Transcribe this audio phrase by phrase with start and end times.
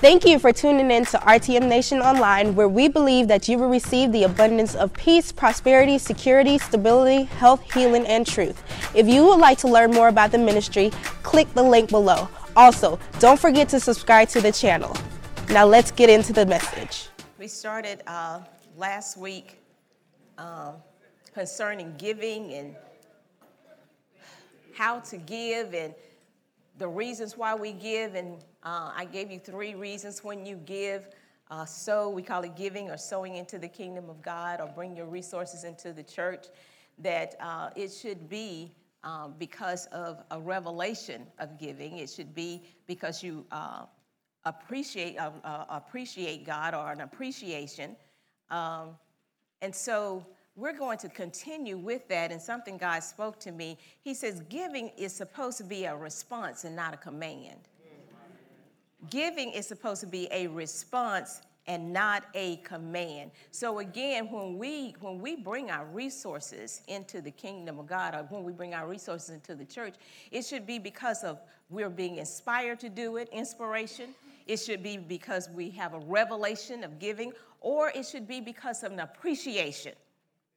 [0.00, 3.68] Thank you for tuning in to RTM Nation Online, where we believe that you will
[3.68, 8.62] receive the abundance of peace, prosperity, security, stability, health, healing, and truth.
[8.94, 10.88] If you would like to learn more about the ministry,
[11.22, 12.30] click the link below.
[12.56, 14.96] Also, don't forget to subscribe to the channel.
[15.50, 17.10] Now let's get into the message.
[17.38, 18.40] We started uh,
[18.78, 19.60] last week
[20.38, 20.76] um,
[21.34, 22.74] concerning giving and
[24.72, 25.94] how to give and
[26.78, 28.14] the reasons why we give.
[28.14, 31.08] And uh, I gave you three reasons when you give.
[31.50, 34.96] Uh, sow, we call it giving or sowing into the kingdom of God or bring
[34.96, 36.46] your resources into the church,
[36.98, 38.72] that uh, it should be
[39.02, 41.98] um, because of a revelation of giving.
[41.98, 43.86] It should be because you uh,
[44.44, 47.96] appreciate, uh, uh, appreciate God or an appreciation.
[48.50, 48.90] Um,
[49.62, 52.30] and so we're going to continue with that.
[52.30, 53.78] And something God spoke to me.
[54.02, 57.68] He says, giving is supposed to be a response and not a command.
[59.08, 63.30] Giving is supposed to be a response and not a command.
[63.50, 68.26] So again, when we when we bring our resources into the kingdom of God or
[68.28, 69.94] when we bring our resources into the church,
[70.30, 71.38] it should be because of
[71.70, 74.14] we're being inspired to do it, inspiration.
[74.46, 78.82] It should be because we have a revelation of giving or it should be because
[78.82, 79.92] of an appreciation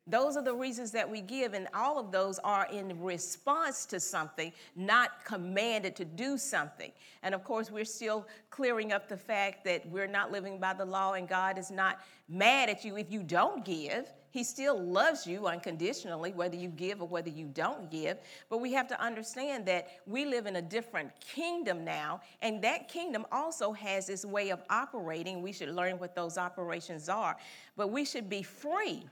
[0.05, 4.01] those are the reasons that we give, and all of those are in response to
[4.01, 6.91] something, not commanded to do something.
[7.23, 10.83] And of course, we're still clearing up the fact that we're not living by the
[10.83, 14.11] law, and God is not mad at you if you don't give.
[14.31, 18.17] He still loves you unconditionally, whether you give or whether you don't give.
[18.49, 22.89] But we have to understand that we live in a different kingdom now, and that
[22.89, 25.41] kingdom also has its way of operating.
[25.41, 27.37] We should learn what those operations are.
[27.77, 29.05] But we should be free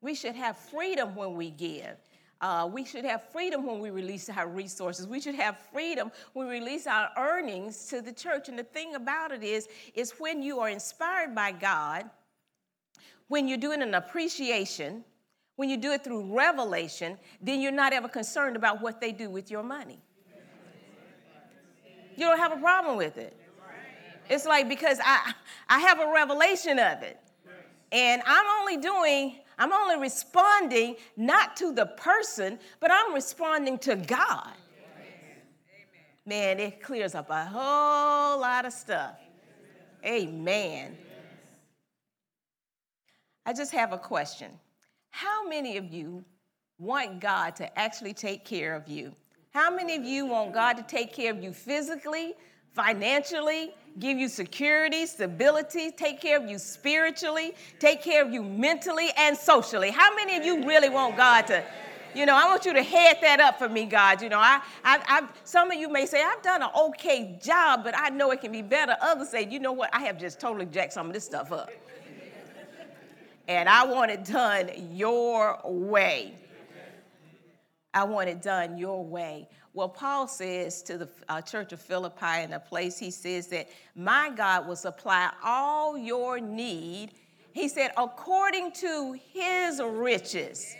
[0.00, 1.96] we should have freedom when we give.
[2.40, 5.06] Uh, we should have freedom when we release our resources.
[5.06, 8.48] We should have freedom when we release our earnings to the church.
[8.48, 12.10] And the thing about it is, is when you are inspired by God,
[13.28, 15.02] when you're doing an appreciation,
[15.56, 19.30] when you do it through revelation, then you're not ever concerned about what they do
[19.30, 19.98] with your money.
[22.16, 23.36] You don't have a problem with it.
[24.28, 25.32] It's like because I
[25.68, 27.18] I have a revelation of it.
[27.92, 33.96] And I'm only doing I'm only responding not to the person, but I'm responding to
[33.96, 34.52] God.
[36.26, 39.14] Man, it clears up a whole lot of stuff.
[40.04, 40.96] Amen.
[43.46, 44.50] I just have a question.
[45.10, 46.24] How many of you
[46.78, 49.14] want God to actually take care of you?
[49.52, 52.34] How many of you want God to take care of you physically,
[52.76, 59.08] financially, give you security, stability, take care of you spiritually, take care of you mentally
[59.16, 59.90] and socially.
[59.90, 61.64] How many of you really want God to?
[62.14, 64.20] You know, I want you to head that up for me, God.
[64.20, 67.82] You know, I, I, I, some of you may say, I've done an okay job,
[67.82, 68.94] but I know it can be better.
[69.00, 71.70] Others say, you know what, I have just totally jacked some of this stuff up.
[73.48, 76.34] and I want it done your way.
[77.92, 79.48] I want it done your way.
[79.76, 83.68] Well, Paul says to the uh, church of Philippi in a place, he says that
[83.94, 87.10] my God will supply all your need.
[87.52, 90.74] He said, according to his riches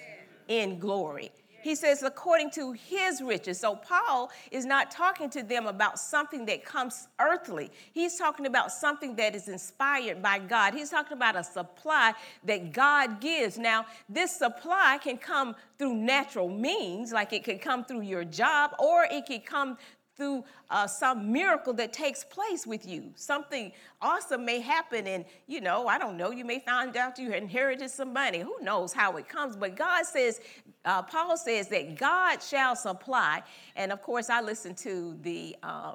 [0.48, 1.30] in glory.
[1.66, 3.58] He says, according to his riches.
[3.58, 7.72] So Paul is not talking to them about something that comes earthly.
[7.92, 10.74] He's talking about something that is inspired by God.
[10.74, 13.58] He's talking about a supply that God gives.
[13.58, 18.70] Now, this supply can come through natural means, like it could come through your job,
[18.78, 19.76] or it could come
[20.16, 23.12] through uh, some miracle that takes place with you.
[23.14, 27.32] Something awesome may happen, and you know, I don't know, you may find out you
[27.32, 28.40] inherited some money.
[28.40, 29.56] Who knows how it comes?
[29.56, 30.40] But God says,
[30.84, 33.42] uh, Paul says that God shall supply.
[33.76, 35.94] And of course, I listened to the uh,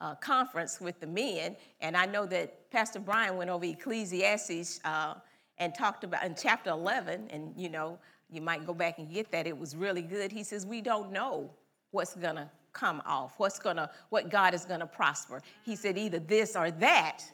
[0.00, 5.14] uh conference with the men, and I know that Pastor Brian went over Ecclesiastes uh,
[5.58, 7.98] and talked about in chapter 11, and you know,
[8.30, 9.46] you might go back and get that.
[9.46, 10.30] It was really good.
[10.30, 11.50] He says, We don't know
[11.90, 15.42] what's gonna come off, what's gonna, what God is gonna prosper.
[15.64, 17.24] He said either this or that.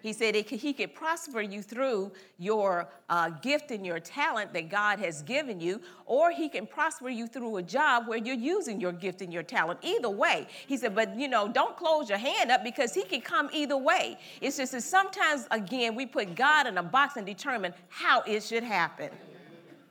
[0.00, 4.70] He said could, he could prosper you through your uh, gift and your talent that
[4.70, 8.80] God has given you, or he can prosper you through a job where you're using
[8.80, 9.80] your gift and your talent.
[9.82, 13.20] Either way, he said, but you know, don't close your hand up because he can
[13.20, 14.18] come either way.
[14.40, 18.42] It's just that sometimes, again, we put God in a box and determine how it
[18.42, 19.10] should happen.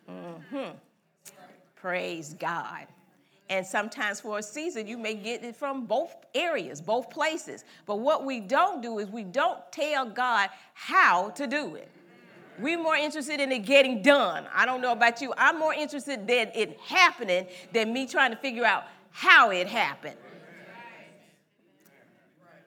[0.10, 0.72] Mm-hmm.
[1.76, 2.88] Praise God.
[3.50, 7.64] And sometimes for a season, you may get it from both areas, both places.
[7.86, 11.90] But what we don't do is we don't tell God how to do it.
[12.60, 14.46] We're more interested in it getting done.
[14.54, 15.34] I don't know about you.
[15.38, 20.18] I'm more interested in it happening than me trying to figure out how it happened.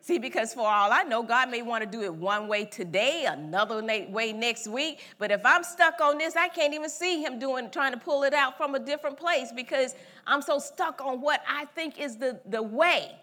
[0.03, 3.27] See, because for all I know, God may want to do it one way today,
[3.29, 5.01] another way next week.
[5.19, 8.25] But if I'm stuck on this, I can't even see Him doing, trying to pull
[8.25, 9.95] it out from a different place because
[10.31, 13.17] I'm so stuck on what I think is the, the way.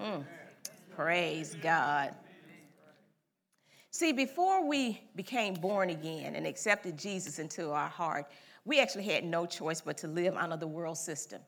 [0.00, 0.24] Mm.
[0.94, 2.14] Praise God.
[3.90, 8.26] See, before we became born again and accepted Jesus into our heart,
[8.64, 11.40] we actually had no choice but to live under the world system.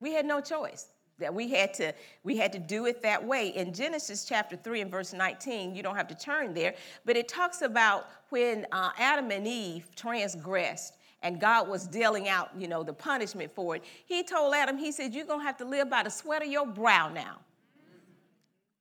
[0.00, 0.88] We had no choice
[1.18, 4.80] that we had to we had to do it that way in genesis chapter 3
[4.80, 6.74] and verse 19 you don't have to turn there
[7.04, 12.50] but it talks about when uh, adam and eve transgressed and god was dealing out
[12.58, 15.56] you know the punishment for it he told adam he said you're going to have
[15.56, 17.38] to live by the sweat of your brow now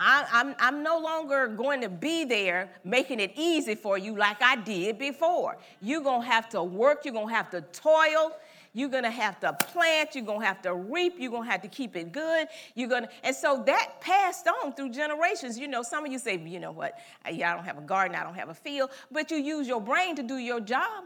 [0.01, 4.41] I, I'm, I'm no longer going to be there making it easy for you like
[4.41, 5.57] I did before.
[5.81, 8.31] You're going to have to work, you're going to have to toil,
[8.73, 11.95] you're gonna have to plant, you're gonna have to reap, you're gonna have to keep
[11.95, 12.47] it good.
[12.75, 15.57] You're gonna, and so that passed on through generations.
[15.57, 16.93] You know, some of you say, you know what,
[17.31, 19.81] yeah, I don't have a garden, I don't have a field, but you use your
[19.81, 21.05] brain to do your job.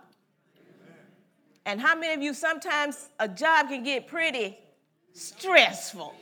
[1.66, 4.58] And how many of you sometimes a job can get pretty
[5.14, 6.16] stressful?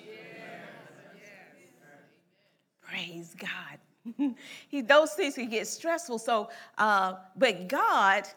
[2.82, 4.36] Praise God.
[4.68, 6.20] he, those things can get stressful.
[6.20, 8.28] So, uh, but God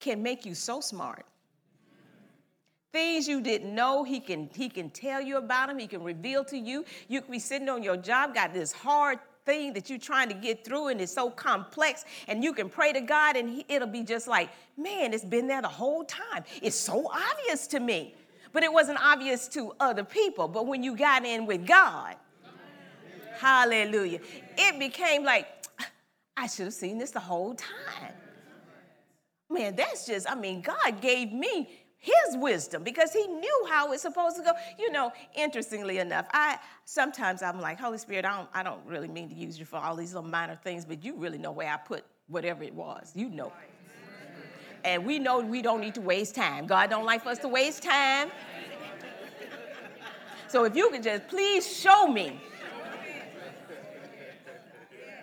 [0.00, 1.26] can make you so smart
[2.94, 6.44] Things you didn't know, he can, he can tell you about them, he can reveal
[6.44, 6.84] to you.
[7.08, 10.34] You can be sitting on your job, got this hard thing that you're trying to
[10.34, 13.88] get through, and it's so complex, and you can pray to God, and he, it'll
[13.88, 16.44] be just like, man, it's been there the whole time.
[16.62, 18.14] It's so obvious to me.
[18.52, 20.46] But it wasn't obvious to other people.
[20.46, 22.14] But when you got in with God,
[23.36, 24.20] hallelujah,
[24.56, 25.48] it became like,
[25.80, 25.90] ah,
[26.36, 28.12] I should have seen this the whole time.
[29.50, 31.68] Man, that's just, I mean, God gave me
[32.04, 34.52] his wisdom because he knew how it's supposed to go.
[34.78, 39.08] You know, interestingly enough, I sometimes I'm like, Holy Spirit, I don't, I don't really
[39.08, 41.72] mean to use you for all these little minor things, but you really know where
[41.72, 43.12] I put whatever it was.
[43.14, 43.52] You know.
[44.84, 46.66] And we know we don't need to waste time.
[46.66, 48.30] God don't like for us to waste time.
[50.48, 52.38] So if you could just please show me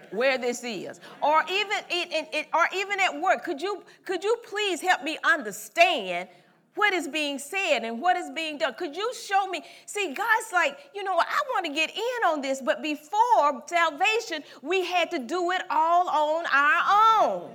[0.10, 4.36] where this is or even it, it, or even at work could you could you
[4.44, 6.28] please help me understand
[6.76, 8.74] what is being said and what is being done.
[8.76, 9.64] Could you show me?
[9.86, 14.44] See, God's like, you know, I want to get in on this, but before salvation,
[14.62, 17.52] we had to do it all on our own.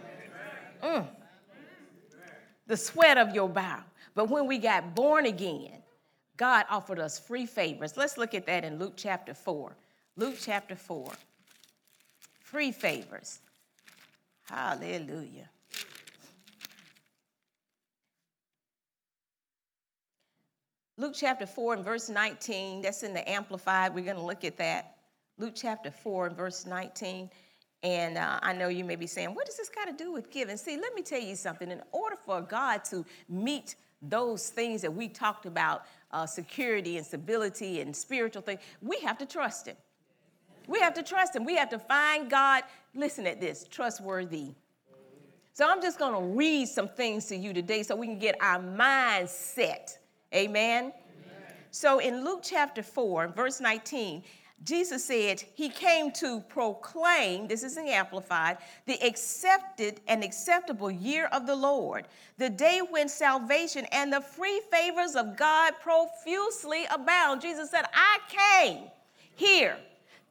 [0.82, 1.06] Mm.
[2.66, 3.82] The sweat of your brow.
[4.14, 5.82] But when we got born again,
[6.36, 7.96] God offered us free favors.
[7.96, 9.76] Let's look at that in Luke chapter 4.
[10.16, 11.12] Luke chapter 4.
[12.40, 13.40] Free favors.
[14.48, 15.48] Hallelujah.
[20.98, 23.94] Luke chapter 4 and verse 19, that's in the Amplified.
[23.94, 24.96] We're going to look at that.
[25.36, 27.28] Luke chapter 4 and verse 19.
[27.82, 30.30] And uh, I know you may be saying, what does this got to do with
[30.30, 30.56] giving?
[30.56, 31.70] See, let me tell you something.
[31.70, 35.82] In order for God to meet those things that we talked about,
[36.12, 39.76] uh, security and stability and spiritual things, we have to trust Him.
[40.66, 41.44] We have to trust Him.
[41.44, 42.62] We have to find God,
[42.94, 44.54] listen at this, trustworthy.
[45.52, 48.36] So I'm just going to read some things to you today so we can get
[48.40, 49.98] our mind set
[50.34, 50.84] Amen?
[50.84, 50.92] Amen?
[51.70, 54.22] So in Luke chapter 4, verse 19,
[54.64, 58.56] Jesus said he came to proclaim, this is in Amplified,
[58.86, 64.62] the accepted and acceptable year of the Lord, the day when salvation and the free
[64.72, 67.42] favors of God profusely abound.
[67.42, 68.18] Jesus said, I
[68.64, 68.84] came
[69.34, 69.76] here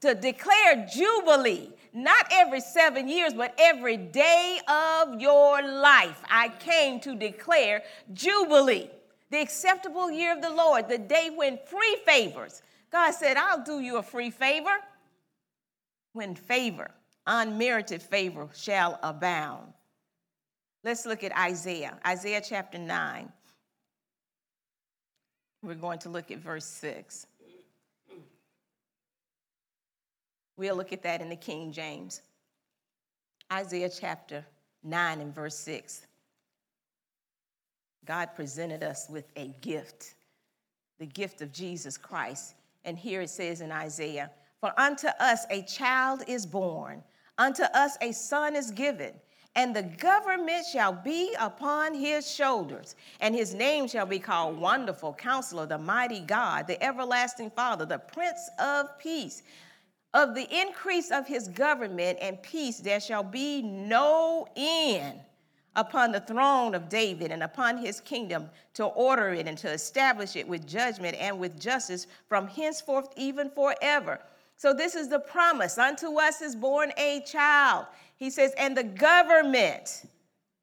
[0.02, 6.22] to declare jubilee, not every seven years, but every day of your life.
[6.30, 8.90] I came to declare jubilee
[9.36, 12.62] the acceptable year of the Lord, the day when free favors.
[12.90, 14.78] God said, I'll do you a free favor
[16.14, 16.90] when favor,
[17.28, 19.74] unmerited favor, shall abound.
[20.86, 23.30] Let's look at Isaiah, Isaiah chapter 9.
[25.62, 27.28] We're going to look at verse 6.
[30.56, 32.22] We'll look at that in the King James.
[33.52, 34.46] Isaiah chapter
[34.84, 36.08] 9 and verse 6.
[38.06, 40.14] God presented us with a gift,
[41.00, 42.56] the gift of Jesus Christ.
[42.84, 47.04] And here it says in Isaiah, For unto us a child is born,
[47.38, 49.14] unto us a son is given,
[49.56, 55.14] and the government shall be upon his shoulders, and his name shall be called Wonderful
[55.14, 59.42] Counselor, the Mighty God, the Everlasting Father, the Prince of Peace.
[60.14, 65.20] Of the increase of his government and peace there shall be no end
[65.76, 70.36] upon the throne of David and upon his kingdom to order it and to establish
[70.36, 74.20] it with judgment and with justice from henceforth even forever.
[74.58, 75.78] So this is the promise.
[75.78, 77.86] Unto us is born a child.
[78.18, 80.06] He says, and the government,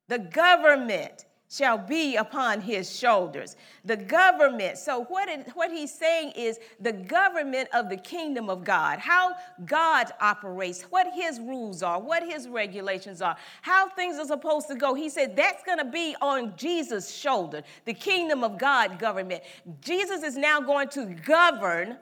[0.08, 3.56] the government shall be upon his shoulders.
[3.84, 4.78] The government.
[4.78, 9.32] So, what, it, what he's saying is the government of the kingdom of God, how
[9.66, 14.74] God operates, what his rules are, what his regulations are, how things are supposed to
[14.74, 14.94] go.
[14.94, 19.42] He said that's going to be on Jesus' shoulder, the kingdom of God government.
[19.82, 21.98] Jesus is now going to govern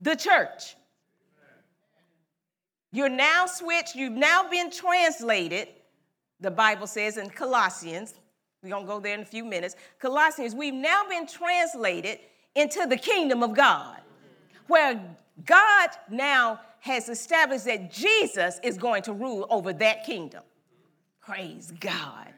[0.00, 0.74] the church.
[2.90, 5.68] You're now switched, you've now been translated,
[6.40, 8.14] the Bible says in Colossians,
[8.62, 9.74] we're going to go there in a few minutes.
[9.98, 12.18] Colossians, we've now been translated
[12.54, 14.00] into the kingdom of God,
[14.66, 15.00] where
[15.46, 20.42] God now has established that Jesus is going to rule over that kingdom.
[21.20, 22.28] Praise God.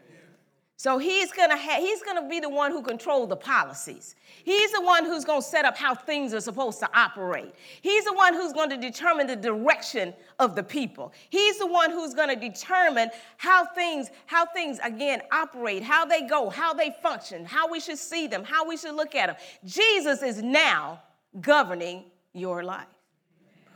[0.77, 4.17] So he's gonna ha- he's gonna be the one who controls the policies.
[4.43, 7.55] He's the one who's gonna set up how things are supposed to operate.
[7.83, 11.13] He's the one who's gonna determine the direction of the people.
[11.31, 16.51] He's the one who's gonna determine how things, how things again operate, how they go,
[16.51, 19.37] how they function, how we should see them, how we should look at them.
[19.65, 21.01] Jesus is now
[21.41, 22.87] governing your life.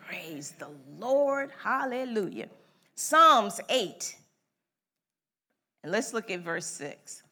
[0.07, 1.51] Praise the Lord.
[1.63, 2.49] Hallelujah.
[2.95, 4.17] Psalms 8
[5.87, 7.23] and let's look at verse 6.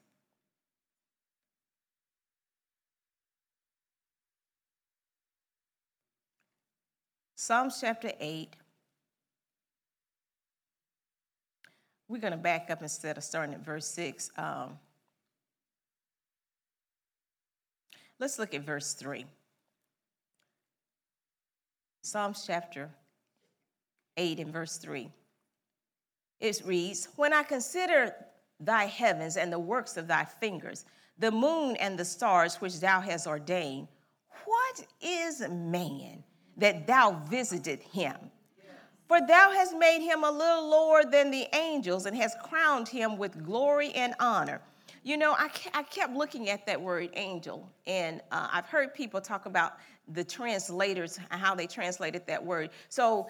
[7.35, 8.55] Psalms chapter 8.
[12.07, 14.31] We're going to back up instead of starting at verse 6.
[14.39, 14.79] Um,
[18.21, 19.27] let's look at verse 3.
[22.03, 22.89] Psalms chapter
[24.17, 25.11] 8 and verse 3.
[26.39, 28.15] It reads, When I consider
[28.65, 30.85] thy heavens and the works of thy fingers,
[31.19, 33.89] the moon and the stars which thou hast ordained.
[34.45, 36.25] What is man
[36.57, 38.17] that thou visited him?
[39.07, 43.19] For thou hast made him a little lower than the angels and hast crowned him
[43.19, 44.61] with glory and honor.
[45.03, 49.21] You know, I, I kept looking at that word angel, and uh, I've heard people
[49.21, 49.75] talk about
[50.09, 52.71] the translators how they translated that word.
[52.89, 53.29] So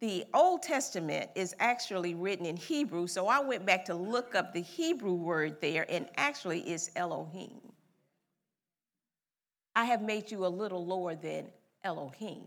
[0.00, 4.52] the Old Testament is actually written in Hebrew, so I went back to look up
[4.52, 7.60] the Hebrew word there, and actually it's Elohim.
[9.74, 11.46] I have made you a little lower than
[11.84, 12.44] Elohim,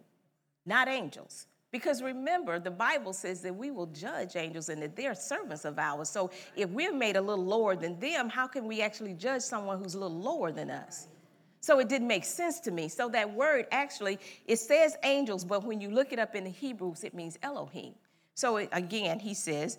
[0.65, 1.48] not angels.
[1.72, 5.77] Because remember, the Bible says that we will judge angels and that they're servants of
[5.77, 6.10] ours.
[6.10, 9.77] So if we're made a little lower than them, how can we actually judge someone
[9.77, 11.08] who's a little lower than us?
[11.61, 12.87] So it didn't make sense to me.
[12.87, 16.49] So that word actually, it says angels, but when you look it up in the
[16.49, 17.93] Hebrews, it means Elohim.
[18.33, 19.77] So again, he says,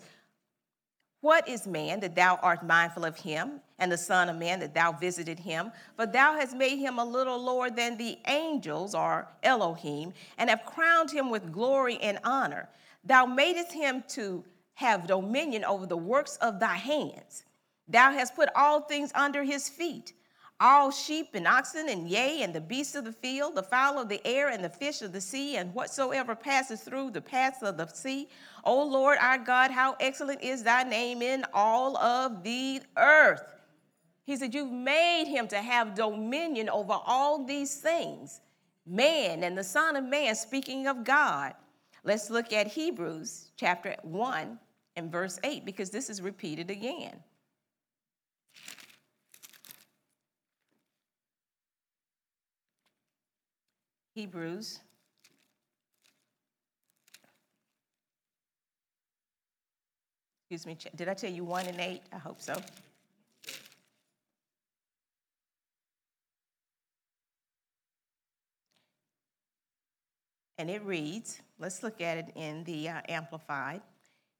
[1.21, 4.75] What is man that thou art mindful of him, and the Son of Man that
[4.75, 5.71] thou visited him?
[5.95, 10.63] For thou hast made him a little lower than the angels, or Elohim, and have
[10.65, 12.69] crowned him with glory and honor.
[13.03, 14.43] Thou madest him to
[14.75, 17.45] have dominion over the works of thy hands.
[17.87, 20.13] Thou hast put all things under his feet
[20.61, 24.07] all sheep and oxen, and yea, and the beasts of the field, the fowl of
[24.07, 27.77] the air, and the fish of the sea, and whatsoever passes through the paths of
[27.77, 28.29] the sea.
[28.63, 33.43] O Lord our God, how excellent is thy name in all of the earth.
[34.23, 38.39] He said, You've made him to have dominion over all these things.
[38.85, 41.53] Man and the Son of Man, speaking of God.
[42.03, 44.59] Let's look at Hebrews chapter 1
[44.95, 47.19] and verse 8, because this is repeated again.
[54.13, 54.79] Hebrews.
[60.49, 62.01] Excuse me, did I tell you one and eight?
[62.11, 62.61] I hope so.
[70.57, 73.81] And it reads, let's look at it in the uh, Amplified.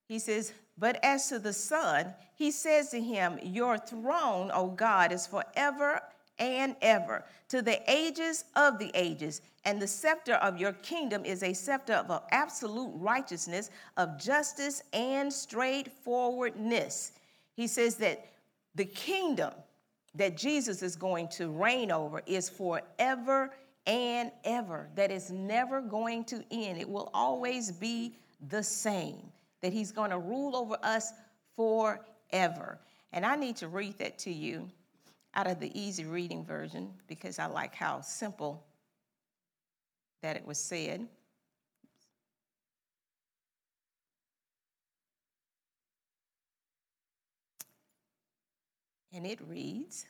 [0.07, 5.13] He says, But as to the Son, he says to him, Your throne, O God,
[5.13, 6.01] is forever
[6.37, 9.41] and ever, to the ages of the ages.
[9.63, 15.31] And the scepter of your kingdom is a scepter of absolute righteousness, of justice, and
[15.31, 17.11] straightforwardness.
[17.53, 18.25] He says that
[18.73, 19.53] the kingdom
[20.15, 23.51] that Jesus is going to reign over is forever
[23.87, 26.79] and ever, that is never going to end.
[26.79, 28.15] It will always be
[28.49, 31.13] the same, that he's going to rule over us
[31.55, 32.79] forever.
[33.13, 34.69] And I need to read that to you
[35.33, 38.63] out of the easy reading version because I like how simple
[40.21, 41.07] that it was said.
[49.13, 50.05] And it reads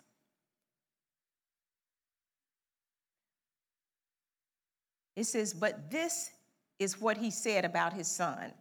[5.16, 6.32] It says, But this
[6.80, 8.54] is what he said about his son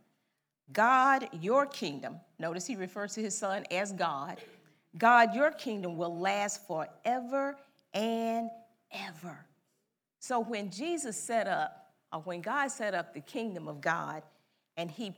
[0.72, 4.38] God, your kingdom, notice he refers to his son as God.
[4.98, 7.56] God, your kingdom will last forever
[7.94, 8.50] and
[8.92, 9.46] ever.
[10.20, 14.22] So when Jesus set up, or when God set up the kingdom of God,
[14.76, 15.14] and he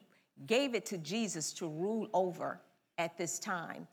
[0.46, 2.60] gave it to Jesus to rule over
[2.98, 3.88] at this time,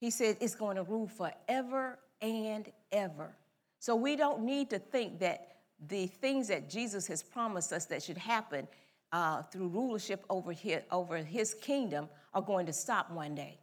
[0.00, 3.36] he said it's going to rule forever and ever.
[3.78, 5.52] So we don't need to think that
[5.88, 8.66] the things that Jesus has promised us that should happen
[9.12, 13.60] uh, through rulership over his, over his kingdom are going to stop one day,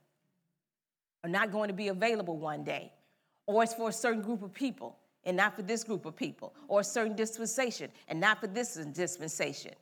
[1.26, 2.94] are not going to be available one day,
[3.46, 6.54] or it's for a certain group of people and not for this group of people,
[6.68, 9.74] or a certain dispensation and not for this dispensation.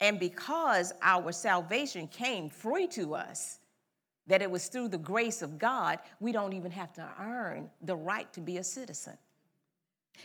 [0.00, 3.58] And because our salvation came free to us,
[4.26, 7.96] that it was through the grace of God, we don't even have to earn the
[7.96, 9.16] right to be a citizen.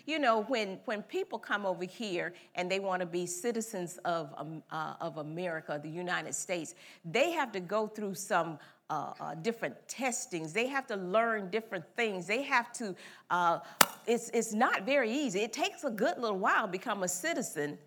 [0.06, 4.34] You know, when, when people come over here and they want to be citizens of,
[4.38, 8.60] um, uh, of America, the United States, they have to go through some
[8.94, 10.54] uh, uh, different testings.
[10.54, 12.28] They have to learn different things.
[12.28, 12.96] They have to,
[13.32, 13.60] uh,
[14.06, 15.40] it's, it's not very easy.
[15.40, 17.80] It takes a good little while to become a citizen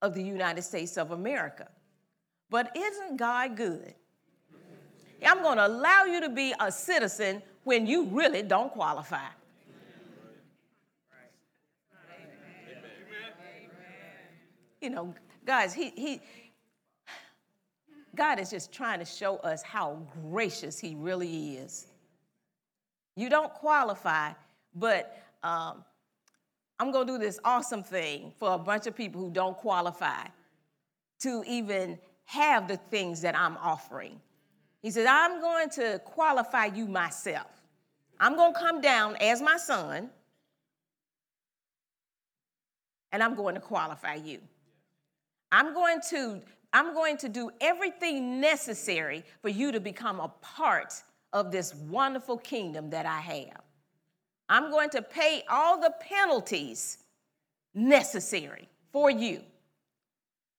[0.00, 1.68] of the United States of America.
[2.48, 3.94] But isn't God good?
[5.26, 9.28] I'm going to allow you to be a citizen when you really don't qualify.
[14.80, 15.14] You know,
[15.44, 16.20] guys, he, he,
[18.14, 21.86] God is just trying to show us how gracious He really is.
[23.16, 24.32] You don't qualify,
[24.74, 25.84] but um,
[26.78, 30.26] I'm going to do this awesome thing for a bunch of people who don't qualify
[31.20, 34.20] to even have the things that I'm offering.
[34.82, 37.46] He said, I'm going to qualify you myself.
[38.20, 40.10] I'm going to come down as my son,
[43.12, 44.40] and I'm going to qualify you.
[45.52, 46.40] I'm going to
[46.74, 50.92] I'm going to do everything necessary for you to become a part
[51.32, 53.62] of this wonderful kingdom that I have.
[54.48, 56.98] I'm going to pay all the penalties
[57.74, 59.40] necessary for you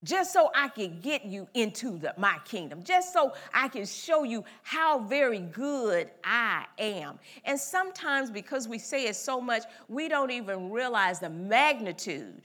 [0.04, 4.22] just so I can get you into the, my kingdom, just so I can show
[4.22, 7.18] you how very good I am.
[7.44, 12.42] And sometimes, because we say it so much, we don't even realize the magnitude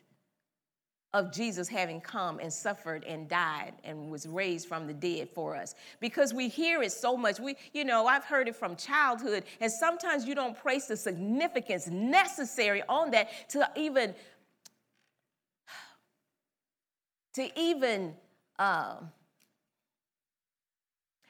[1.13, 5.55] of Jesus having come and suffered and died and was raised from the dead for
[5.55, 5.75] us.
[5.99, 7.39] Because we hear it so much.
[7.39, 11.87] We, you know, I've heard it from childhood, and sometimes you don't place the significance
[11.87, 14.15] necessary on that to even
[17.33, 18.13] to even
[18.57, 18.95] uh,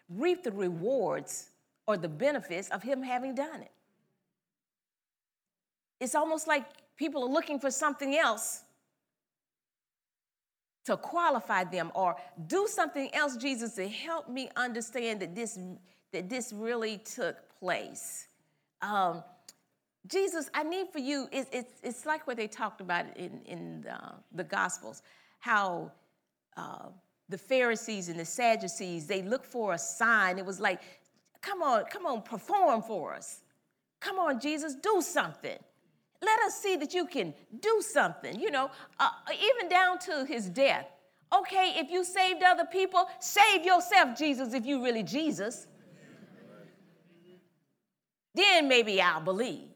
[0.10, 1.50] reap the rewards
[1.88, 3.72] or the benefits of him having done it.
[6.00, 6.66] It's almost like
[6.98, 8.64] people are looking for something else
[10.86, 12.16] to qualify them or
[12.48, 15.60] do something else, Jesus, to help me understand that this,
[16.12, 18.28] that this really took place.
[18.82, 19.24] Um,
[20.08, 23.86] Jesus, I need for you, it's, it's, it's like what they talked about in, in
[24.34, 25.04] the, Gospels
[25.40, 25.92] how
[26.58, 26.88] uh,
[27.30, 30.38] the Pharisees and the Sadducees, they looked for a sign.
[30.38, 30.82] It was like,
[31.42, 33.42] come on, come on, perform for us.
[34.00, 35.58] Come on, Jesus, do something.
[36.24, 40.50] Let us see that you can do something, you know, uh, even down to his
[40.50, 40.86] death.
[41.34, 45.68] Okay, if you saved other people, save yourself, Jesus, if you really Jesus.
[48.36, 49.70] Then maybe I'll believe.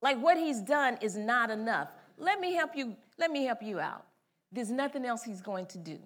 [0.00, 1.88] Like what he's done is not enough.
[2.18, 4.04] Let me help you let me help you out.
[4.52, 5.98] There's nothing else he's going to do.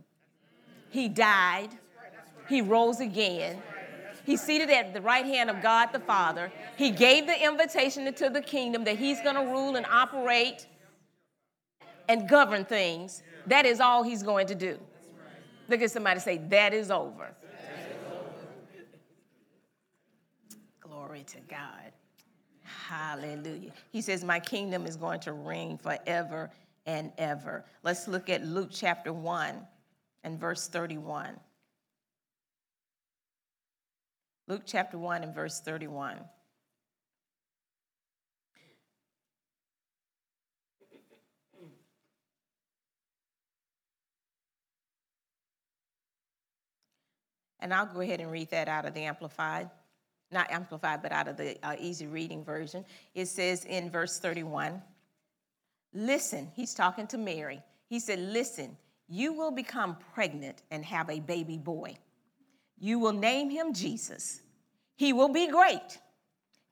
[0.91, 1.71] He died,
[2.49, 3.63] he rose again.
[4.25, 6.53] He's seated at the right hand of God the Father.
[6.77, 10.67] He gave the invitation into the kingdom that he's going to rule and operate
[12.09, 13.23] and govern things.
[13.47, 14.79] That is all he's going to do.
[15.69, 17.35] Look at somebody say, That is over.
[20.81, 21.93] Glory to God.
[22.65, 23.71] Hallelujah.
[23.91, 26.51] He says, My kingdom is going to reign forever
[26.87, 27.65] and ever.
[27.85, 29.55] Let's look at Luke chapter 1
[30.25, 31.39] and verse 31.
[34.51, 36.17] Luke chapter 1 and verse 31.
[47.61, 49.71] And I'll go ahead and read that out of the Amplified,
[50.33, 52.85] not Amplified, but out of the uh, easy reading version.
[53.15, 54.83] It says in verse 31
[55.95, 57.63] Listen, he's talking to Mary.
[57.89, 58.77] He said, Listen,
[59.09, 61.97] you will become pregnant and have a baby boy.
[62.81, 64.41] You will name him Jesus.
[64.97, 65.99] He will be great.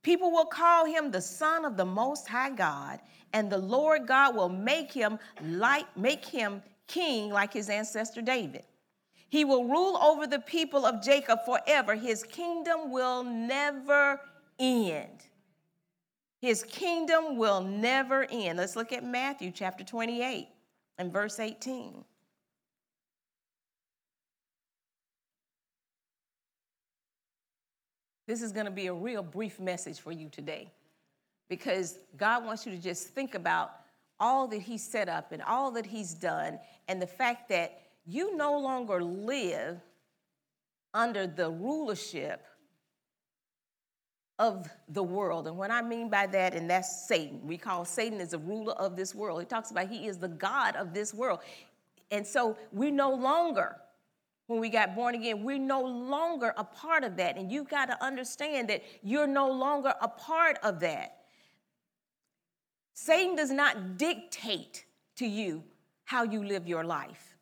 [0.03, 2.99] People will call him the Son of the Most High God,
[3.35, 8.65] and the Lord God will make him like make him king like his ancestor David.
[9.29, 11.95] He will rule over the people of Jacob forever.
[11.95, 14.21] His kingdom will never
[14.59, 15.25] end.
[16.41, 18.59] His kingdom will never end.
[18.59, 20.49] Let's look at Matthew chapter 28
[20.97, 22.05] and verse 18.
[28.29, 30.71] This is going to be a real brief message for you today
[31.49, 33.73] because God wants you to just think about
[34.21, 38.37] all that He's set up and all that He's done and the fact that you
[38.37, 39.81] no longer live
[40.93, 42.45] under the rulership
[44.39, 45.47] of the world.
[45.47, 47.41] And what I mean by that, and that's Satan.
[47.47, 49.41] We call Satan as the ruler of this world.
[49.41, 51.41] He talks about he is the God of this world.
[52.11, 53.77] And so we no longer,
[54.49, 57.37] when we got born again, we're no longer a part of that.
[57.37, 61.19] And you've got to understand that you're no longer a part of that.
[62.95, 65.63] Satan does not dictate to you
[66.05, 67.37] how you live your life.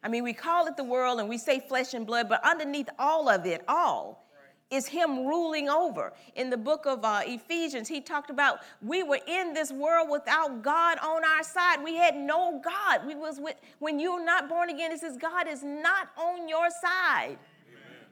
[0.00, 2.88] I mean, we call it the world and we say flesh and blood, but underneath
[3.00, 4.25] all of it, all,
[4.70, 6.12] is him ruling over.
[6.34, 10.62] In the book of uh, Ephesians, he talked about we were in this world without
[10.62, 11.82] God on our side.
[11.84, 13.06] We had no God.
[13.06, 16.68] We was with, when you're not born again, it says God is not on your
[16.70, 17.38] side.
[17.68, 18.06] Amen.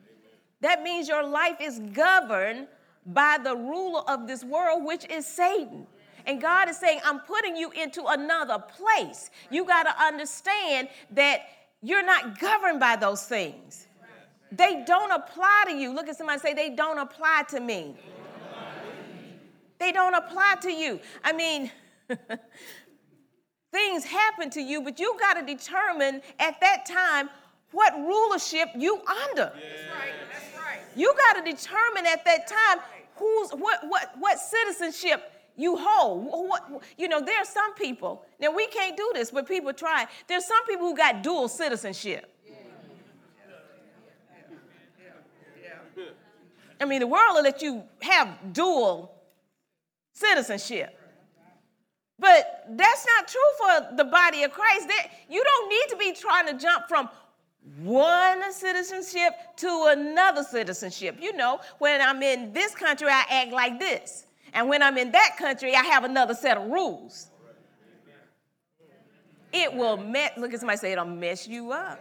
[0.61, 2.69] That means your life is governed
[3.07, 5.87] by the ruler of this world, which is Satan.
[6.27, 9.31] And God is saying, I'm putting you into another place.
[9.51, 11.43] You got to understand that
[11.83, 13.89] you're not governed by those things.
[14.57, 15.95] They don't apply to you.
[15.95, 17.97] Look at somebody say, they don't apply to me.
[19.79, 21.01] They don't apply to you.
[21.23, 21.71] I mean,
[23.73, 27.29] things happen to you, but you got to determine at that time
[27.73, 29.53] what rulership you under.
[29.53, 30.13] That's right.
[30.33, 30.81] That's right.
[30.95, 32.85] You got to determine at that time
[33.17, 36.25] who's what what what citizenship you hold.
[36.25, 40.07] What, you know, there are some people, now we can't do this, but people try.
[40.27, 42.34] There's some people who got dual citizenship.
[46.81, 49.15] I mean, the world will let you have dual
[50.13, 50.99] citizenship.
[52.19, 54.89] But that's not true for the body of Christ.
[55.29, 57.09] You don't need to be trying to jump from
[57.83, 61.17] one citizenship to another citizenship.
[61.21, 64.27] You know, when I'm in this country, I act like this.
[64.53, 67.29] And when I'm in that country, I have another set of rules.
[69.53, 72.01] It will mess, look at somebody say, it'll mess you up.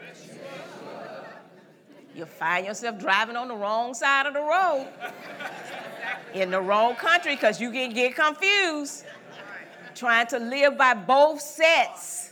[2.16, 4.88] You'll find yourself driving on the wrong side of the road
[6.34, 9.06] in the wrong country because you can get confused
[9.96, 12.32] trying to live by both sets.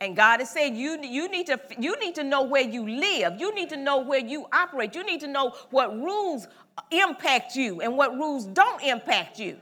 [0.00, 3.40] And God is saying you, you, need to, you need to know where you live.
[3.40, 4.94] You need to know where you operate.
[4.94, 6.46] You need to know what rules
[6.90, 9.56] impact you and what rules don't impact you.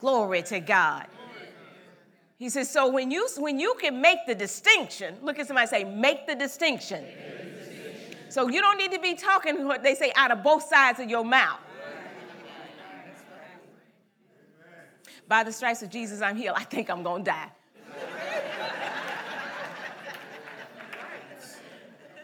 [0.00, 1.06] Glory to God.
[2.40, 5.84] He says, so when you when you can make the distinction, look at somebody say,
[5.84, 7.04] make the distinction.
[8.30, 11.10] So you don't need to be talking what they say out of both sides of
[11.10, 11.60] your mouth.
[15.28, 16.56] By the stripes of Jesus, I'm healed.
[16.58, 17.50] I think I'm gonna die.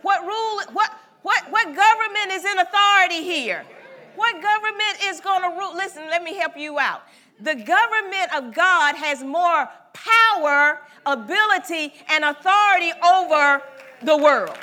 [0.00, 3.66] what rule, what, what, what government is in authority here?
[4.14, 5.76] What government is going to rule?
[5.76, 7.02] Listen, let me help you out.
[7.38, 9.68] The government of God has more
[10.04, 13.62] power, ability, and authority over
[14.02, 14.58] the world.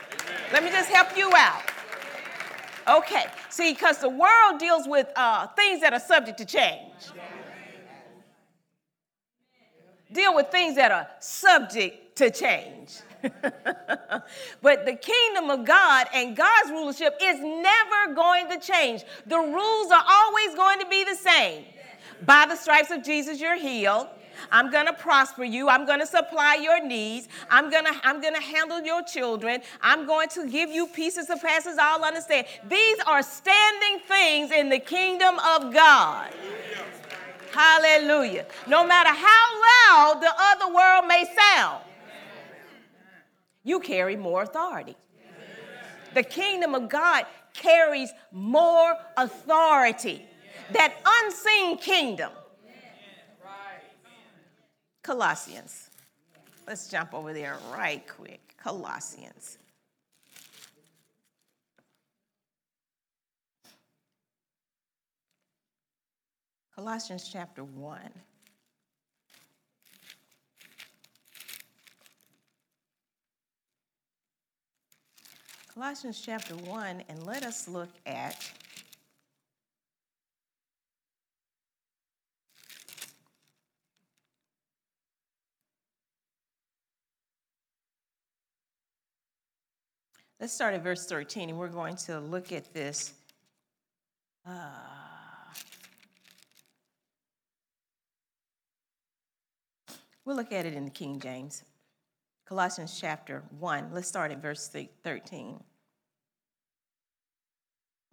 [0.52, 1.64] Let me just help you out.
[2.88, 6.92] Okay, see, because the world deals with uh, things that are subject to change.
[10.12, 13.00] Deal with things that are subject to change.
[14.62, 19.04] but the kingdom of God and God's rulership is never going to change.
[19.26, 21.66] The rules are always going to be the same.
[22.26, 24.08] By the stripes of Jesus, you're healed.
[24.52, 25.70] I'm going to prosper you.
[25.70, 27.28] I'm going to supply your needs.
[27.50, 29.62] I'm going to I'm going to handle your children.
[29.82, 32.48] I'm going to give you pieces of passes all understand.
[32.68, 36.34] These are standing things in the kingdom of God.
[37.52, 38.46] Hallelujah.
[38.68, 41.84] No matter how loud the other world may sound,
[43.64, 44.96] you carry more authority.
[46.14, 50.26] The kingdom of God carries more authority.
[50.72, 52.32] That unseen kingdom.
[55.04, 55.90] Colossians.
[56.66, 58.56] Let's jump over there right quick.
[58.58, 59.58] Colossians.
[66.74, 68.00] Colossians chapter 1.
[75.74, 78.50] Colossians chapter 1, and let us look at
[90.40, 93.14] Let's start at verse 13, and we're going to look at this.
[94.46, 94.70] Uh,
[100.26, 101.64] we'll look at it in the King James.
[102.46, 103.90] Colossians chapter 1.
[103.94, 104.68] Let's start at verse
[105.04, 105.64] 13.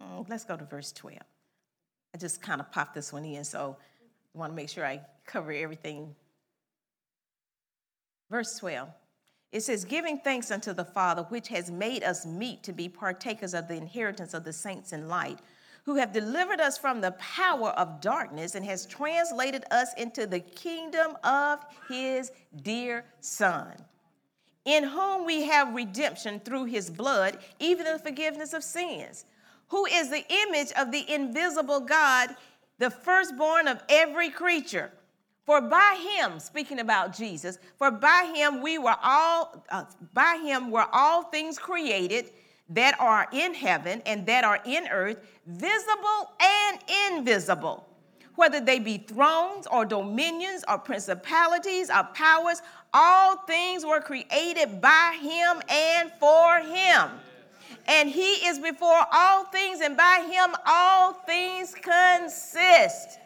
[0.01, 1.17] Mm, let's go to verse 12.
[2.13, 3.77] I just kind of popped this one in, so
[4.33, 6.15] I want to make sure I cover everything.
[8.29, 8.87] Verse 12.
[9.51, 13.53] It says, Giving thanks unto the Father, which has made us meet to be partakers
[13.53, 15.39] of the inheritance of the saints in light,
[15.83, 20.39] who have delivered us from the power of darkness and has translated us into the
[20.39, 21.59] kingdom of
[21.89, 23.73] his dear Son,
[24.65, 29.25] in whom we have redemption through his blood, even the forgiveness of sins,
[29.69, 32.35] who is the image of the invisible God,
[32.77, 34.91] the firstborn of every creature.
[35.45, 40.69] For by him, speaking about Jesus, for by him we were all, uh, by him
[40.69, 42.31] were all things created
[42.69, 47.87] that are in heaven and that are in earth, visible and invisible,
[48.35, 52.61] whether they be thrones or dominions or principalities or powers,
[52.93, 57.09] all things were created by him and for him.
[57.87, 63.17] And he is before all things, and by him all things consist.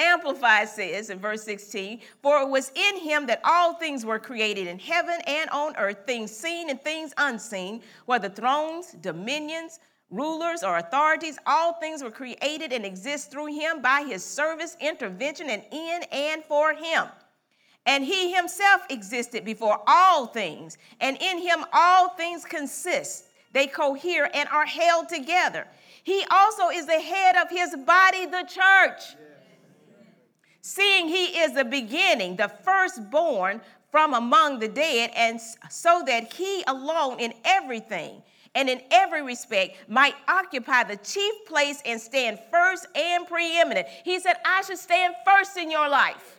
[0.00, 4.66] Amplified says in verse 16, For it was in him that all things were created
[4.66, 9.78] in heaven and on earth, things seen and things unseen, whether thrones, dominions,
[10.10, 15.50] rulers, or authorities, all things were created and exist through him by his service, intervention,
[15.50, 17.06] and in and for him.
[17.84, 23.26] And he himself existed before all things, and in him all things consist.
[23.52, 25.66] They cohere and are held together.
[26.02, 29.16] He also is the head of his body, the church
[30.62, 36.62] seeing he is the beginning, the firstborn from among the dead, and so that he
[36.66, 38.22] alone in everything
[38.54, 43.86] and in every respect might occupy the chief place and stand first and preeminent.
[44.04, 46.36] He said, I should stand first in your life.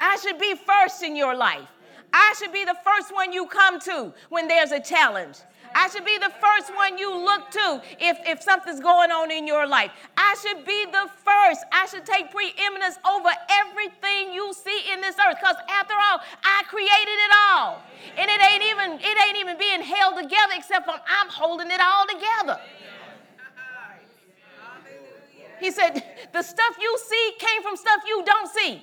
[0.00, 1.68] I should be first in your life.
[2.12, 5.36] I should be the first one you come to when there's a challenge.
[5.74, 9.46] I should be the first one you look to if, if something's going on in
[9.46, 9.90] your life.
[10.16, 11.64] I should be the first.
[11.72, 15.36] I should take preeminence over everything you see in this earth.
[15.40, 17.82] Because after all, I created it all.
[18.16, 21.80] And it ain't even it ain't even being held together except for I'm holding it
[21.80, 22.60] all together.
[25.60, 28.82] He said, the stuff you see came from stuff you don't see.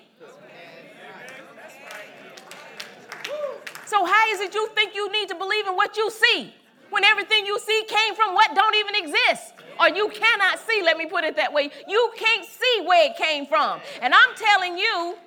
[3.86, 6.54] So how is it you think you need to believe in what you see?
[6.90, 9.54] When everything you see came from what don't even exist.
[9.80, 11.72] Or you cannot see, let me put it that way.
[11.88, 13.80] You can't see where it came from.
[14.02, 15.18] And I'm telling you,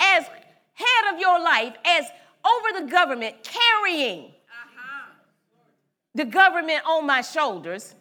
[0.00, 0.24] as
[0.74, 2.04] head of your life, as
[2.44, 4.32] over the government, carrying
[6.14, 7.94] the government on my shoulders,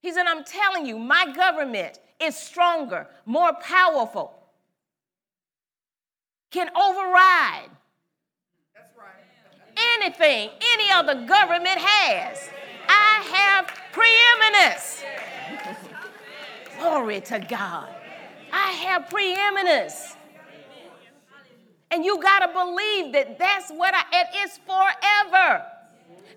[0.00, 4.34] he said, I'm telling you, my government is stronger, more powerful,
[6.50, 7.70] can override
[9.94, 12.48] anything any other government has.
[12.88, 15.02] I have preeminence.
[16.78, 17.88] Glory to God.
[18.52, 20.16] I have preeminence.
[21.90, 25.64] And you got to believe that that's what I, it is forever.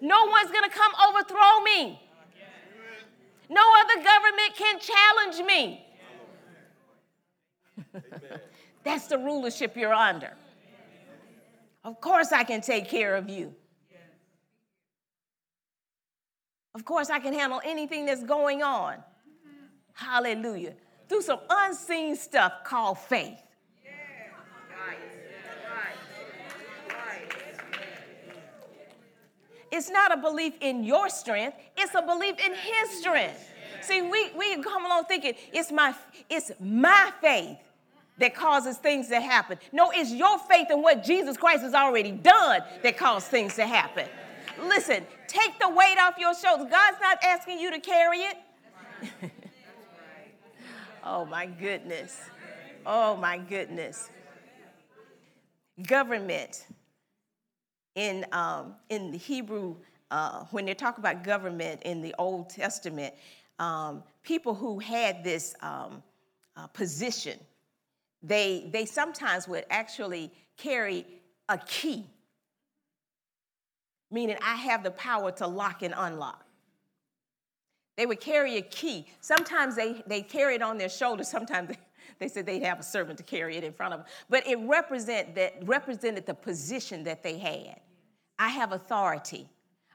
[0.02, 2.00] No one's going to come overthrow me.
[3.50, 5.86] No other government can challenge me.
[8.84, 10.34] that's the rulership you're under.
[11.84, 13.54] Of course, I can take care of you.
[16.76, 18.96] Of course, I can handle anything that's going on.
[19.94, 20.74] Hallelujah.
[21.08, 23.40] Through some unseen stuff called faith.
[29.72, 33.44] It's not a belief in your strength, it's a belief in his strength.
[33.82, 35.96] See, we, we come along thinking it's my,
[36.30, 37.58] it's my faith
[38.24, 39.58] that causes things to happen.
[39.74, 43.68] No, it's your faith in what Jesus Christ has already done that causes things to
[43.68, 44.08] happen.
[44.62, 46.68] Listen, take the weight off your shoulders.
[46.72, 48.38] God's not asking you to carry it.
[51.04, 52.18] oh my goodness.
[52.86, 54.10] Oh my goodness.
[55.86, 56.66] Government
[57.96, 59.76] in um, in the Hebrew,
[60.12, 63.14] uh, when they talk about government in the Old Testament,
[63.60, 66.02] um, people who had this um,
[66.56, 67.38] uh, position
[68.24, 71.06] they, they sometimes would actually carry
[71.50, 72.06] a key,
[74.10, 76.46] meaning I have the power to lock and unlock.
[77.98, 79.06] They would carry a key.
[79.20, 81.28] Sometimes they, they carry it on their shoulders.
[81.28, 81.78] Sometimes they,
[82.20, 84.08] they said they'd have a servant to carry it in front of them.
[84.30, 87.80] But it represent that, represented the position that they had.
[88.40, 89.48] I have authority.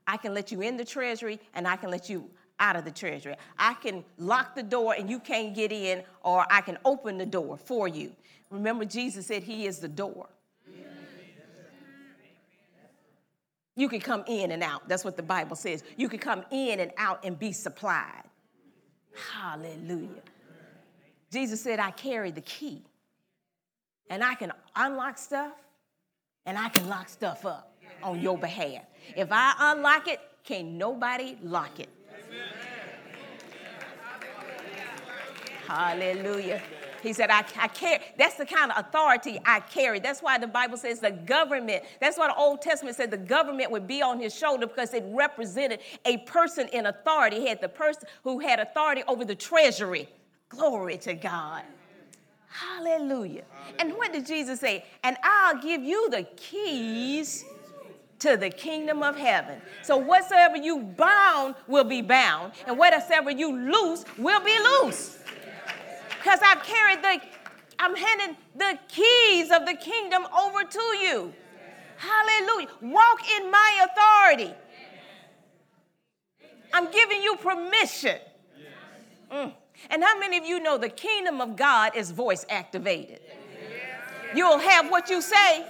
[0.07, 2.91] I can let you in the treasury and I can let you out of the
[2.91, 3.35] treasury.
[3.59, 7.27] I can lock the door and you can't get in, or I can open the
[7.27, 8.13] door for you.
[8.51, 10.29] Remember, Jesus said He is the door.
[13.79, 14.89] You can come in and out.
[14.89, 15.85] That's what the Bible says.
[15.97, 18.25] You can come in and out and be supplied.
[19.33, 20.23] Hallelujah.
[21.31, 22.83] Jesus said, I carry the key.
[24.11, 25.53] And I can unlock stuff
[26.45, 28.83] and I can lock stuff up on your behalf.
[29.17, 31.89] If I unlock it, can't nobody lock it.
[35.67, 36.63] Hallelujah.
[37.03, 38.03] He said, I, I carry.
[38.19, 40.01] That's the kind of authority I carry.
[40.01, 43.71] That's why the Bible says the government, that's why the Old Testament said the government
[43.71, 47.41] would be on his shoulder because it represented a person in authority.
[47.41, 50.09] He had the person who had authority over the treasury.
[50.49, 51.63] Glory to God.
[52.49, 53.45] Hallelujah.
[53.53, 53.79] Hallelujah.
[53.79, 54.85] And what did Jesus say?
[55.05, 57.45] And I'll give you the keys
[58.21, 59.61] to the kingdom of heaven.
[59.83, 65.18] So whatsoever you bound will be bound, and whatsoever you loose will be loose
[66.19, 67.21] because I've carried the,
[67.79, 71.33] I'm handing the keys of the kingdom over to you.
[71.97, 72.69] Hallelujah.
[72.83, 74.55] Walk in my authority.
[76.73, 78.19] I'm giving you permission.
[79.33, 79.53] Mm.
[79.91, 83.21] And how many of you know the kingdom of God is voice activated?
[84.35, 85.65] You'll have what you say.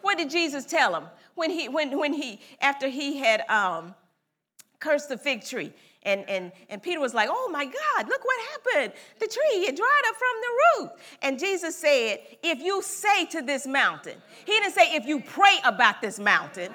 [0.00, 3.94] What did Jesus tell him when he when when he after he had um,
[4.78, 5.72] cursed the fig tree?
[6.04, 8.92] And, and, and Peter was like, Oh my God, look what happened.
[9.18, 10.90] The tree, it dried up from the root.
[11.22, 15.58] And Jesus said, If you say to this mountain, He didn't say, If you pray
[15.64, 16.72] about this mountain.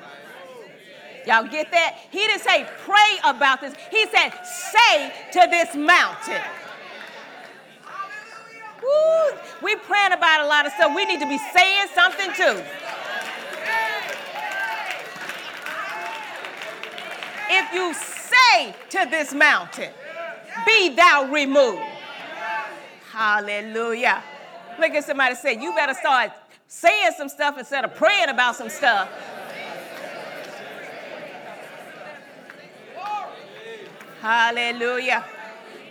[1.26, 1.98] Y'all get that?
[2.12, 3.74] He didn't say, Pray about this.
[3.90, 6.42] He said, Say to this mountain.
[8.84, 10.94] Woo, we praying about a lot of stuff.
[10.94, 12.62] We need to be saying something too.
[17.50, 17.94] If you
[18.34, 19.90] say to this mountain,
[20.66, 21.82] Be thou removed.
[23.12, 24.24] Hallelujah.
[24.80, 26.32] Look at somebody say, You better start
[26.68, 29.10] saying some stuff instead of praying about some stuff.
[34.22, 35.26] Hallelujah.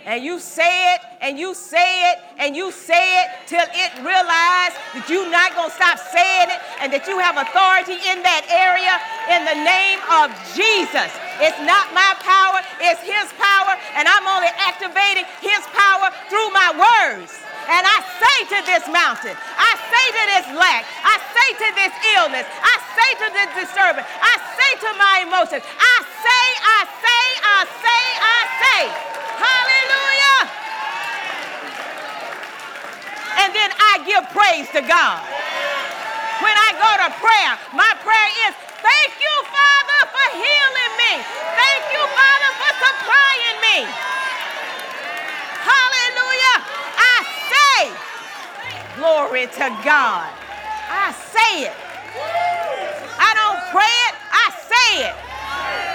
[0.05, 4.75] And you say it and you say it and you say it till it realizes
[4.91, 8.43] that you're not going to stop saying it and that you have authority in that
[8.51, 8.99] area
[9.31, 11.07] in the name of Jesus.
[11.41, 16.69] It's not my power, it's His power, and I'm only activating His power through my
[16.77, 17.33] words.
[17.65, 21.93] And I say to this mountain, I say to this lack, I say to this
[22.19, 27.23] illness, I say to this disturbance, I say to my emotions, I say, I say,
[27.39, 28.81] I say, I say.
[29.39, 30.41] Hallelujah.
[33.41, 35.23] And then I give praise to God.
[36.43, 41.13] When I go to prayer, my prayer is, Thank you, Father, for healing me.
[41.55, 43.77] Thank you, Father, for supplying me.
[45.63, 46.57] Hallelujah.
[46.99, 47.15] I
[47.47, 47.79] say,
[49.03, 50.31] glory to God.
[50.87, 51.75] I say it.
[53.19, 55.15] I don't pray it, I say it.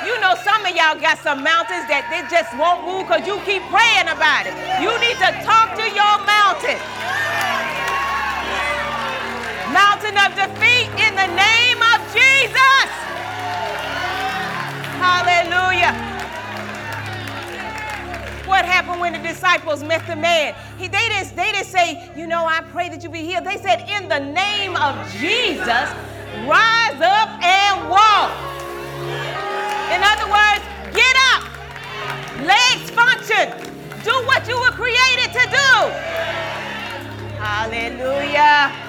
[0.04, 3.40] You know, some of y'all got some mountains that they just won't move because you
[3.48, 4.52] keep praying about it.
[4.84, 6.76] You need to talk to your mountain.
[9.72, 12.88] Mountain of defeat in the name of Jesus.
[15.00, 15.96] Hallelujah.
[18.44, 20.54] What happened when the disciples met the man?
[20.78, 23.44] He, they, didn't, they didn't say, you know, I pray that you be healed.
[23.44, 25.90] They said, in the name of Jesus,
[26.46, 28.30] rise up and walk.
[29.90, 30.62] In other words,
[30.94, 31.42] get up.
[32.46, 33.50] Legs function.
[34.04, 35.90] Do what you were created to do.
[37.42, 38.87] Hallelujah.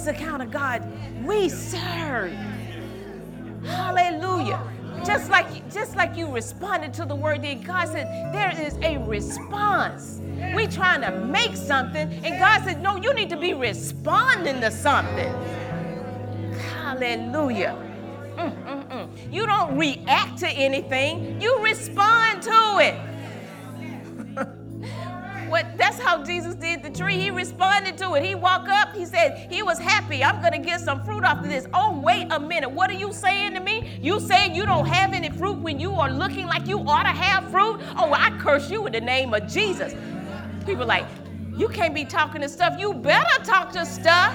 [0.00, 0.82] That's the kind of God
[1.26, 2.32] we serve.
[3.62, 4.58] Hallelujah.
[5.04, 8.96] Just like just like you responded to the word that God said, there is a
[9.04, 10.22] response.
[10.56, 14.70] We trying to make something, and God said, no, you need to be responding to
[14.70, 15.34] something.
[16.72, 17.76] Hallelujah.
[18.36, 19.32] Mm, mm, mm.
[19.32, 23.09] You don't react to anything, you respond to it.
[25.50, 27.18] What that's how Jesus did the tree.
[27.18, 28.24] He responded to it.
[28.24, 30.22] He walked up, he said, he was happy.
[30.24, 31.66] I'm gonna get some fruit off of this.
[31.74, 32.70] Oh, wait a minute.
[32.70, 33.98] What are you saying to me?
[34.00, 37.08] You saying you don't have any fruit when you are looking like you ought to
[37.08, 37.80] have fruit?
[37.96, 39.94] Oh, I curse you in the name of Jesus.
[40.64, 41.06] People like,
[41.56, 42.78] you can't be talking to stuff.
[42.78, 44.34] You better talk to stuff.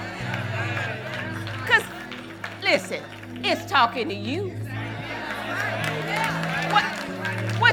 [1.62, 1.82] Because
[2.62, 3.02] listen,
[3.42, 4.54] it's talking to you.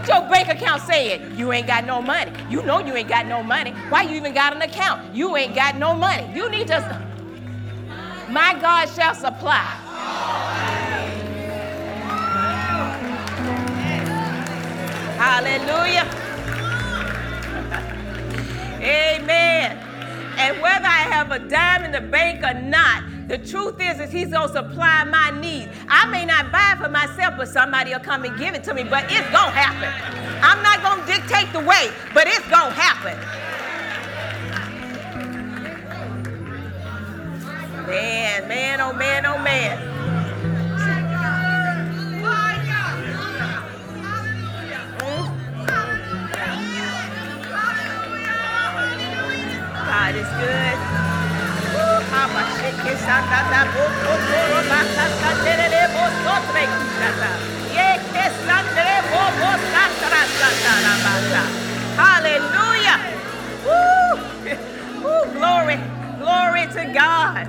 [0.04, 1.38] What your bank account saying?
[1.38, 2.34] You ain't got no money.
[2.50, 3.72] You know you ain't got no money.
[3.88, 5.16] Why you even got an account?
[5.16, 6.30] You ain't got no money.
[6.36, 7.02] You need to.
[8.30, 9.62] My God shall supply.
[15.16, 16.04] Hallelujah.
[18.84, 19.78] Amen.
[20.38, 24.12] And whether I have a dime in the bank or not, the truth is, is
[24.12, 25.72] he's gonna supply my needs.
[27.08, 28.84] Myself, but somebody will come and give it to me.
[28.84, 29.92] But it's gonna happen.
[30.42, 33.18] I'm not gonna dictate the way, but it's gonna happen.
[37.88, 39.90] Man, man, oh man, oh man.
[49.74, 50.93] God is good.
[61.96, 63.00] Hallelujah.
[63.64, 64.20] Woo.
[65.04, 65.24] Woo.
[65.32, 65.80] Glory.
[66.20, 67.48] Glory to God.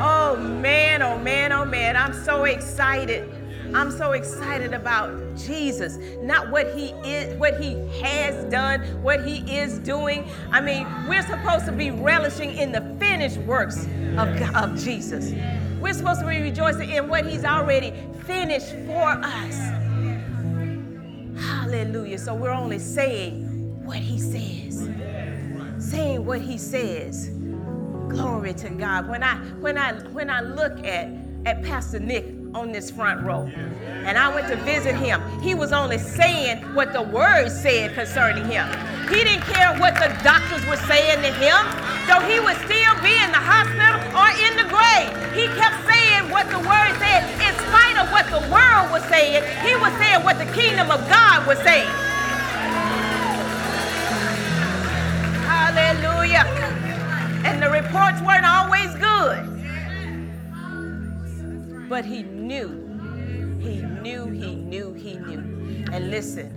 [0.00, 1.96] Oh man, oh man, oh man.
[1.96, 3.28] I'm so excited.
[3.74, 9.38] I'm so excited about Jesus, not what he is, what he has done, what he
[9.54, 10.28] is doing.
[10.50, 13.86] I mean, we're supposed to be relishing in the finished works
[14.18, 15.32] of, of Jesus.
[15.80, 17.94] We're supposed to be rejoicing in what he's already
[18.26, 19.56] finished for us.
[21.40, 22.18] Hallelujah.
[22.18, 23.44] So we're only saying
[23.84, 24.90] what he says.
[25.78, 27.30] Saying what he says.
[28.08, 29.08] Glory to God.
[29.08, 31.08] When I when I when I look at
[31.46, 33.50] at Pastor Nick on this front row.
[34.04, 35.20] And I went to visit him.
[35.40, 38.66] He was only saying what the word said concerning him.
[39.08, 41.60] He didn't care what the doctors were saying to him,
[42.08, 45.08] though he would still be in the hospital or in the grave.
[45.32, 47.24] He kept saying what the word said.
[47.40, 51.00] In spite of what the world was saying, he was saying what the kingdom of
[51.08, 51.88] God was saying.
[55.48, 56.44] Hallelujah.
[57.44, 59.57] And the reports weren't always good.
[61.88, 65.86] But he knew, he knew, he knew, he knew.
[65.90, 66.52] And listen,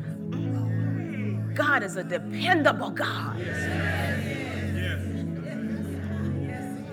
[1.56, 3.40] God is a dependable God.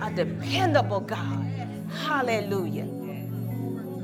[0.01, 1.45] A dependable God.
[1.91, 2.87] Hallelujah.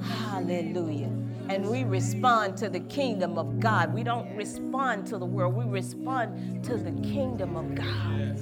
[0.01, 1.11] Hallelujah.
[1.47, 3.93] And we respond to the kingdom of God.
[3.93, 8.37] We don't respond to the world, we respond to the kingdom of God.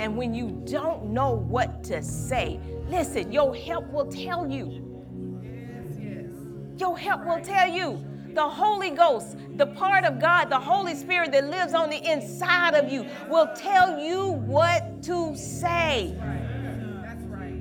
[0.00, 4.87] And when you don't know what to say, listen, your help will tell you.
[6.78, 8.04] Your help will tell you.
[8.34, 12.74] The Holy Ghost, the part of God, the Holy Spirit that lives on the inside
[12.74, 16.16] of you, will tell you what to say.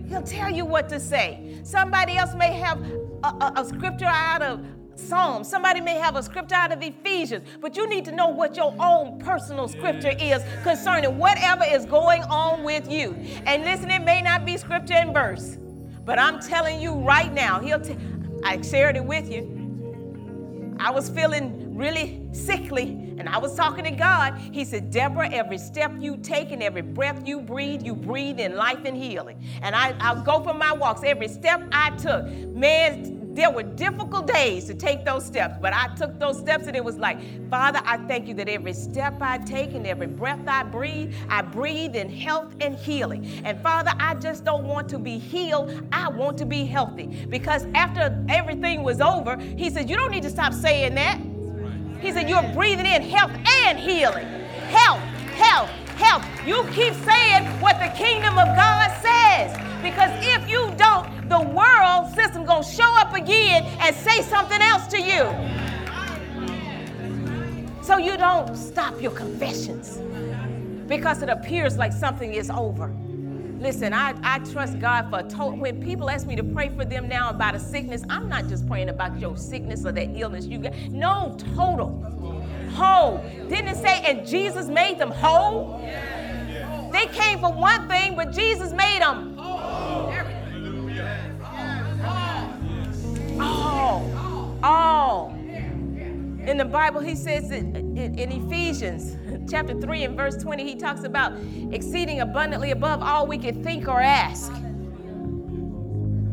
[0.07, 1.59] He'll tell you what to say.
[1.63, 2.79] Somebody else may have
[3.23, 4.63] a, a, a scripture out of
[4.95, 5.49] Psalms.
[5.49, 8.75] Somebody may have a scripture out of Ephesians, but you need to know what your
[8.79, 13.13] own personal scripture is concerning whatever is going on with you.
[13.45, 15.57] And listen, it may not be scripture and verse,
[16.05, 17.97] but I'm telling you right now, he'll tell.
[18.43, 20.75] I shared it with you.
[20.79, 24.37] I was feeling really sickly, and I was talking to God.
[24.37, 28.55] He said, Deborah, every step you take and every breath you breathe, you breathe in
[28.55, 29.43] life and healing.
[29.61, 31.01] And I, I'll go for my walks.
[31.03, 35.93] Every step I took, man, there were difficult days to take those steps, but I
[35.95, 37.19] took those steps and it was like,
[37.51, 41.43] Father, I thank you that every step I take and every breath I breathe, I
[41.43, 43.25] breathe in health and healing.
[43.45, 45.87] And Father, I just don't want to be healed.
[45.91, 47.27] I want to be healthy.
[47.29, 51.21] Because after everything was over, he said, You don't need to stop saying that.
[52.01, 53.31] He said, You're breathing in health
[53.65, 54.25] and healing.
[54.69, 54.99] Health,
[55.37, 56.23] health, health.
[56.45, 59.55] You keep saying what the kingdom of God says.
[59.81, 64.87] Because if you don't, the world system gonna show up again and say something else
[64.87, 65.23] to you.
[67.83, 69.99] So you don't stop your confessions
[70.87, 72.93] because it appears like something is over.
[73.59, 75.57] Listen, I, I trust God for total.
[75.57, 78.67] When people ask me to pray for them now about a sickness, I'm not just
[78.67, 80.73] praying about your sickness or that illness you got.
[80.91, 81.89] No, total.
[82.77, 83.17] Whole.
[83.49, 85.79] Didn't it say, and Jesus made them whole?
[86.91, 89.35] They came for one thing, but Jesus made them
[93.39, 94.59] all.
[94.63, 95.33] All.
[95.39, 99.17] In the Bible, he says in, in Ephesians
[99.51, 101.33] chapter 3 and verse 20, he talks about
[101.71, 104.51] exceeding abundantly above all we can think or ask.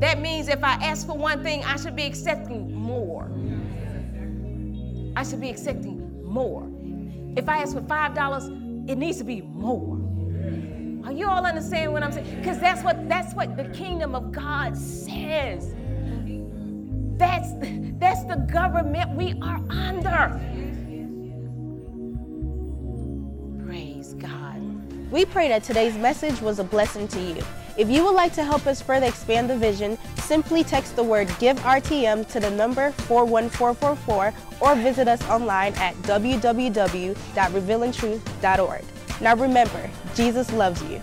[0.00, 3.30] That means if I ask for one thing, I should be accepting more.
[5.16, 5.93] I should be expecting
[6.34, 6.68] more.
[7.36, 10.00] If I ask for $5, it needs to be more.
[11.06, 12.36] Are you all understanding what I'm saying?
[12.36, 15.74] Because that's what that's what the kingdom of God says.
[17.16, 17.52] That's,
[18.00, 20.40] that's the government we are under.
[23.64, 25.10] Praise God.
[25.12, 27.42] We pray that today's message was a blessing to you.
[27.76, 31.28] If you would like to help us further expand the vision, simply text the word
[31.40, 38.84] Give RTM to the number 41444 or visit us online at www.revealingtruth.org.
[39.20, 41.02] Now remember, Jesus loves you.